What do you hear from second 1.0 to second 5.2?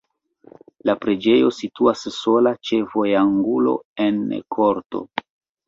preĝejo situas sola ĉe vojangulo en korto.